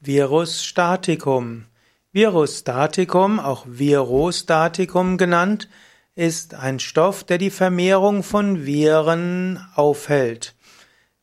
Virus 0.00 0.62
staticum. 0.62 1.64
Virus 2.12 2.58
staticum, 2.58 3.40
auch 3.40 3.64
Virostaticum 3.66 5.16
genannt, 5.16 5.68
ist 6.14 6.54
ein 6.54 6.80
Stoff, 6.80 7.24
der 7.24 7.38
die 7.38 7.50
Vermehrung 7.50 8.22
von 8.22 8.66
Viren 8.66 9.58
aufhält. 9.74 10.54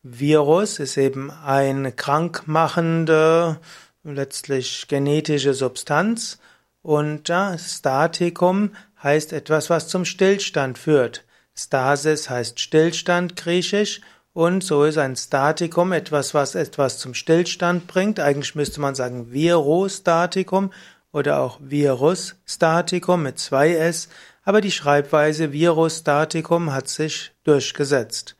Virus 0.02 0.80
ist 0.80 0.98
eben 0.98 1.30
eine 1.30 1.92
krankmachende, 1.92 3.60
letztlich 4.04 4.88
genetische 4.88 5.54
Substanz 5.54 6.40
und 6.82 7.32
Statikum 7.58 8.76
heißt 9.04 9.34
etwas, 9.34 9.70
was 9.70 9.88
zum 9.88 10.04
Stillstand 10.04 10.80
führt. 10.80 11.26
Stasis 11.56 12.28
heißt 12.28 12.60
Stillstand 12.60 13.36
griechisch 13.36 14.02
und 14.34 14.64
so 14.64 14.84
ist 14.84 14.98
ein 14.98 15.16
Statikum 15.16 15.92
etwas, 15.92 16.34
was 16.34 16.56
etwas 16.56 16.98
zum 16.98 17.14
Stillstand 17.14 17.88
bringt. 17.88 18.20
Eigentlich 18.20 18.56
müsste 18.56 18.82
man 18.82 18.96
sagen 18.96 19.32
Virostatikum 19.32 20.72
oder 21.12 21.40
auch 21.40 21.60
Virusstatikum 21.62 23.22
mit 23.22 23.38
zwei 23.38 23.76
S, 23.76 24.10
aber 24.44 24.60
die 24.60 24.72
Schreibweise 24.72 25.54
Virostatikum 25.54 26.74
hat 26.74 26.90
sich 26.90 27.32
durchgesetzt. 27.44 28.36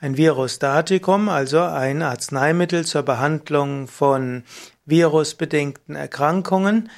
Ein 0.00 0.16
Virostatikum, 0.16 1.28
also 1.28 1.60
ein 1.60 2.02
Arzneimittel 2.02 2.84
zur 2.84 3.02
Behandlung 3.02 3.88
von 3.88 4.44
virusbedingten 4.84 5.96
Erkrankungen. 5.96 6.90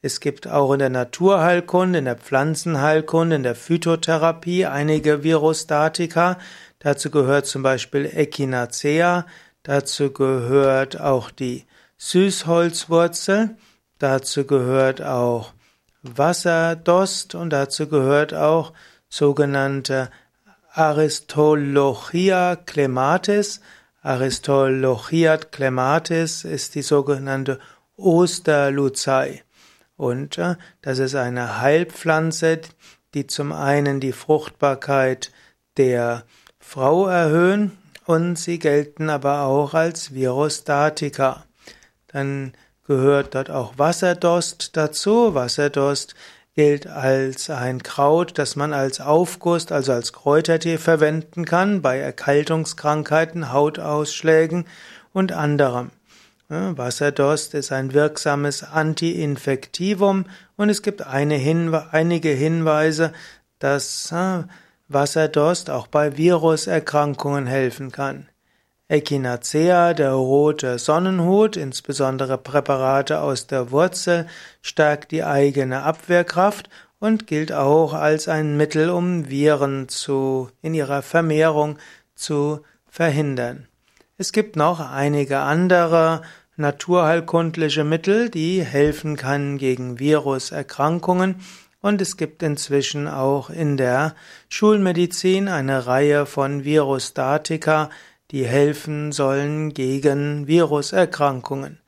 Es 0.00 0.20
gibt 0.20 0.46
auch 0.46 0.72
in 0.72 0.78
der 0.78 0.90
Naturheilkunde, 0.90 1.98
in 1.98 2.04
der 2.04 2.16
Pflanzenheilkunde, 2.16 3.34
in 3.34 3.42
der 3.42 3.56
Phytotherapie 3.56 4.64
einige 4.64 5.24
Virostatika. 5.24 6.38
Dazu 6.78 7.10
gehört 7.10 7.46
zum 7.46 7.64
Beispiel 7.64 8.06
Echinacea, 8.06 9.26
dazu 9.64 10.12
gehört 10.12 11.00
auch 11.00 11.32
die 11.32 11.66
Süßholzwurzel, 11.96 13.56
dazu 13.98 14.46
gehört 14.46 15.02
auch 15.02 15.52
Wasserdost 16.02 17.34
und 17.34 17.50
dazu 17.50 17.88
gehört 17.88 18.34
auch 18.34 18.72
sogenannte 19.08 20.10
Aristolochia 20.72 22.54
clematis. 22.54 23.60
Aristolochia 24.02 25.38
clematis 25.38 26.44
ist 26.44 26.76
die 26.76 26.82
sogenannte 26.82 27.58
Osterluzei. 27.96 29.42
Und 29.98 30.38
äh, 30.38 30.54
das 30.80 31.00
ist 31.00 31.16
eine 31.16 31.60
Heilpflanze, 31.60 32.60
die 33.12 33.26
zum 33.26 33.52
einen 33.52 34.00
die 34.00 34.12
Fruchtbarkeit 34.12 35.30
der 35.76 36.24
Frau 36.58 37.08
erhöhen 37.08 37.76
und 38.06 38.36
sie 38.38 38.58
gelten 38.58 39.10
aber 39.10 39.42
auch 39.42 39.74
als 39.74 40.14
Virostatika. 40.14 41.44
Dann 42.06 42.52
gehört 42.86 43.34
dort 43.34 43.50
auch 43.50 43.76
Wasserdost 43.76 44.76
dazu. 44.76 45.34
Wasserdost 45.34 46.14
gilt 46.54 46.86
als 46.86 47.50
ein 47.50 47.82
Kraut, 47.82 48.38
das 48.38 48.56
man 48.56 48.72
als 48.72 49.00
Aufguss, 49.00 49.70
also 49.72 49.92
als 49.92 50.12
Kräutertee 50.12 50.78
verwenden 50.78 51.44
kann 51.44 51.82
bei 51.82 51.98
Erkältungskrankheiten, 51.98 53.52
Hautausschlägen 53.52 54.64
und 55.12 55.32
anderem. 55.32 55.90
Wasserdost 56.50 57.52
ist 57.52 57.72
ein 57.72 57.92
wirksames 57.92 58.62
Antiinfektivum 58.62 60.24
und 60.56 60.70
es 60.70 60.80
gibt 60.80 61.04
Hinwe 61.06 61.88
einige 61.92 62.30
Hinweise, 62.30 63.12
dass 63.58 64.14
Wasserdost 64.88 65.68
auch 65.68 65.88
bei 65.88 66.16
Viruserkrankungen 66.16 67.46
helfen 67.46 67.92
kann. 67.92 68.28
Echinacea, 68.88 69.92
der 69.92 70.12
rote 70.12 70.78
Sonnenhut, 70.78 71.58
insbesondere 71.58 72.38
Präparate 72.38 73.20
aus 73.20 73.46
der 73.46 73.70
Wurzel, 73.70 74.26
stärkt 74.62 75.10
die 75.10 75.24
eigene 75.24 75.82
Abwehrkraft 75.82 76.70
und 76.98 77.26
gilt 77.26 77.52
auch 77.52 77.92
als 77.92 78.26
ein 78.26 78.56
Mittel, 78.56 78.88
um 78.88 79.28
Viren 79.28 79.90
zu, 79.90 80.48
in 80.62 80.72
ihrer 80.72 81.02
Vermehrung 81.02 81.78
zu 82.14 82.60
verhindern. 82.86 83.68
Es 84.16 84.32
gibt 84.32 84.56
noch 84.56 84.80
einige 84.80 85.38
andere 85.40 86.22
naturheilkundliche 86.58 87.84
Mittel, 87.84 88.28
die 88.28 88.62
helfen 88.62 89.16
können 89.16 89.58
gegen 89.58 89.98
Viruserkrankungen 89.98 91.36
und 91.80 92.00
es 92.00 92.16
gibt 92.16 92.42
inzwischen 92.42 93.06
auch 93.06 93.50
in 93.50 93.76
der 93.76 94.14
Schulmedizin 94.48 95.48
eine 95.48 95.86
Reihe 95.86 96.26
von 96.26 96.64
Virostatika, 96.64 97.90
die 98.30 98.44
helfen 98.44 99.12
sollen 99.12 99.72
gegen 99.72 100.46
Viruserkrankungen. 100.46 101.78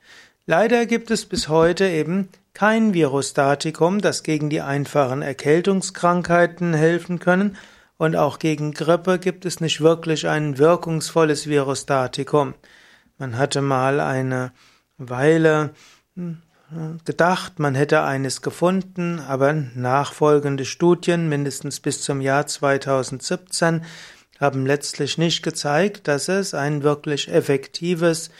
Leider 0.47 0.87
gibt 0.87 1.11
es 1.11 1.27
bis 1.27 1.49
heute 1.49 1.87
eben 1.89 2.29
kein 2.55 2.95
Virostatikum, 2.95 4.01
das 4.01 4.23
gegen 4.23 4.51
die 4.51 4.61
einfachen 4.61 5.23
Erkältungskrankheiten 5.23 6.75
helfen 6.75 7.19
können, 7.19 7.57
und 7.99 8.17
auch 8.17 8.39
gegen 8.39 8.73
Grippe 8.73 9.19
gibt 9.19 9.45
es 9.45 9.61
nicht 9.61 9.83
wirklich 9.83 10.27
ein 10.27 10.57
wirkungsvolles 10.57 11.49
Virostatikum. 11.49 12.55
Man 13.21 13.37
hatte 13.37 13.61
mal 13.61 14.01
eine 14.01 14.51
Weile 14.97 15.75
hm, 16.17 16.39
gedacht, 17.05 17.59
man 17.59 17.75
hätte 17.75 18.03
eines 18.03 18.41
gefunden, 18.41 19.21
aber 19.21 19.53
nachfolgende 19.53 20.65
Studien, 20.65 21.29
mindestens 21.29 21.81
bis 21.81 22.01
zum 22.01 22.23
Jahr 22.23 22.47
2017, 22.47 23.85
haben 24.41 24.65
letztlich 24.65 25.19
nicht 25.19 25.43
gezeigt, 25.43 26.09
dass 26.09 26.29
es 26.29 26.55
ein 26.55 26.83
wirklich 26.83 27.31
effektives 27.31 28.31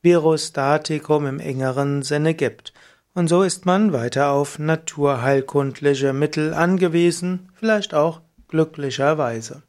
Virostatikum 0.00 1.26
im 1.26 1.38
engeren 1.38 2.02
Sinne 2.02 2.32
gibt. 2.32 2.72
Und 3.12 3.28
so 3.28 3.42
ist 3.42 3.66
man 3.66 3.92
weiter 3.92 4.30
auf 4.30 4.58
naturheilkundliche 4.58 6.14
Mittel 6.14 6.54
angewiesen, 6.54 7.50
vielleicht 7.56 7.92
auch 7.92 8.22
glücklicherweise. 8.48 9.62